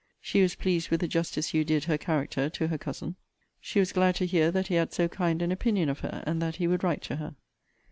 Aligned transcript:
She 0.19 0.41
was 0.41 0.55
pleased 0.55 0.89
with 0.89 1.01
the 1.01 1.07
justice 1.07 1.53
you 1.53 1.63
did 1.63 1.83
her 1.83 1.95
character 1.99 2.49
to 2.49 2.67
her 2.69 2.77
cousin. 2.79 3.17
She 3.59 3.77
was 3.79 3.91
glad 3.91 4.15
to 4.15 4.25
hear 4.25 4.49
that 4.49 4.65
he 4.65 4.73
had 4.73 4.93
so 4.93 5.07
kind 5.07 5.43
an 5.43 5.51
opinion 5.51 5.89
of 5.89 5.99
her, 5.99 6.23
and 6.25 6.41
that 6.41 6.55
he 6.55 6.65
would 6.65 6.83
write 6.83 7.03
to 7.03 7.17
her. 7.17 7.35